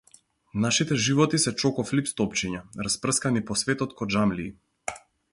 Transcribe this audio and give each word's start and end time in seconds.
Нашите 0.61 0.95
животи 1.07 1.39
се 1.41 1.51
чоко 1.63 1.83
флипс 1.89 2.15
топчиња, 2.21 2.61
распрскани 2.87 3.43
по 3.51 3.57
светот 3.63 3.93
ко 4.01 4.09
џамлии. 4.15 4.49